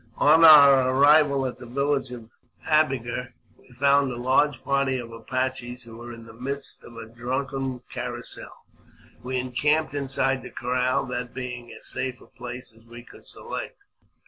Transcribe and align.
On 0.17 0.43
our 0.43 0.89
arrival 0.89 1.45
at 1.45 1.59
the 1.59 1.67
village 1.67 2.09
of 2.09 2.31
Abbeger, 2.67 3.33
we 3.55 3.69
found 3.71 4.11
a 4.11 4.17
large 4.17 4.63
party 4.63 4.97
of 4.97 5.11
Apaches, 5.11 5.83
who 5.83 5.95
were 5.95 6.11
in 6.11 6.25
the 6.25 6.33
midst 6.33 6.83
of 6.83 6.95
a 6.97 7.05
drunken 7.05 7.81
carousal. 7.93 8.49
We 9.21 9.37
encamped 9.37 9.93
inside 9.93 10.41
the 10.41 10.49
corral, 10.49 11.05
that 11.05 11.35
being 11.35 11.71
as 11.71 11.85
safe 11.85 12.19
a 12.19 12.25
place 12.25 12.75
as 12.75 12.83
we 12.83 13.03
could 13.03 13.27
select. 13.27 13.77